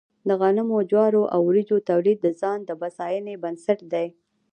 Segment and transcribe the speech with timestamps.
[0.27, 4.07] د غنمو، جوارو او وريجو تولید د ځان بسیاینې بنسټ دی.